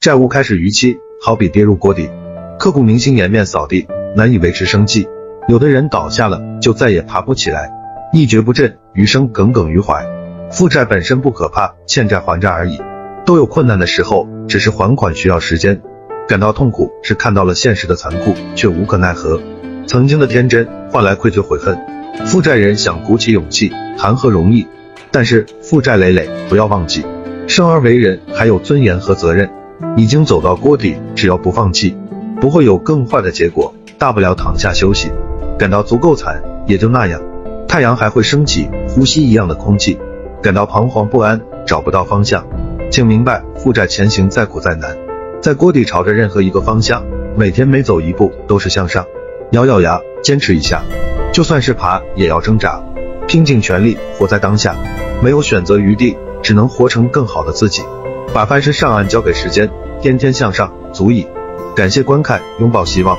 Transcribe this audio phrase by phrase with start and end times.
[0.00, 2.08] 债务开始逾期，好比跌入锅底，
[2.58, 5.06] 刻骨铭心，颜面扫地，难以维持生计。
[5.46, 7.70] 有的人倒下了，就再也爬不起来，
[8.14, 10.02] 一蹶不振，余生耿耿于怀。
[10.50, 12.80] 负债本身不可怕，欠债还债而已。
[13.26, 15.82] 都有困难的时候，只是还款需要时间。
[16.26, 19.38] 感到痛苦是看到了现实的残酷，却无可奈何。
[19.86, 21.78] 曾经的天真换来愧疚悔恨。
[22.24, 24.66] 负债人想鼓起勇气，谈何容易？
[25.10, 27.04] 但是负债累累，不要忘记，
[27.46, 29.50] 生而为人还有尊严和责任。
[29.96, 31.96] 已经走到锅底，只要不放弃，
[32.40, 33.74] 不会有更坏的结果。
[33.98, 35.10] 大不了躺下休息。
[35.58, 37.20] 感到足够惨，也就那样。
[37.68, 39.98] 太阳还会升起，呼吸一样的空气。
[40.42, 42.46] 感到彷徨不安，找不到方向，
[42.90, 44.96] 请明白，负债前行再苦再难，
[45.42, 47.04] 在锅底朝着任何一个方向，
[47.36, 49.04] 每天每走一步都是向上。
[49.52, 50.82] 咬咬牙，坚持一下，
[51.32, 52.82] 就算是爬也要挣扎，
[53.28, 54.74] 拼尽全力活在当下，
[55.22, 57.82] 没有选择余地，只能活成更好的自己。
[58.32, 59.68] 把翻身上岸交给时间，
[60.00, 61.26] 天天向上，足矣。
[61.74, 63.18] 感谢观看，拥抱希望。